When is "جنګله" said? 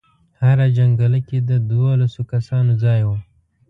0.77-1.19